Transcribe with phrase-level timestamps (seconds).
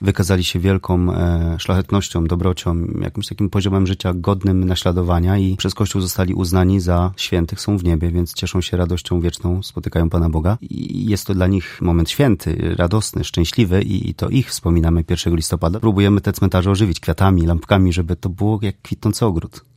[0.00, 6.00] wykazali się wielką e, szlachetnością, dobrocią, jakimś takim poziomem życia godnym naśladowania i przez Kościół
[6.00, 10.58] zostali uznani za świętych, są w niebie, więc cieszą się radością wieczną, spotykają Pana Boga.
[10.62, 15.36] I jest to dla nich moment święty, radosny, szczęśliwy i, i to ich wspominamy 1
[15.36, 15.80] listopada.
[15.80, 19.68] Próbujemy te cmentarze ożywić kwiatami, lampkami, żeby to było jak kwitnący ogród.